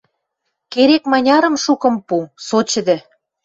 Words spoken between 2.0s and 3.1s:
пу– со чӹдӹ...